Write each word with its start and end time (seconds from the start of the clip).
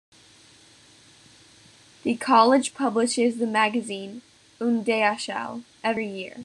The 2.01 2.15
college 2.15 2.73
publishes 2.73 3.37
the 3.37 3.45
magazine 3.45 4.23
"Udayachal" 4.59 5.63
every 5.83 6.07
year. 6.07 6.37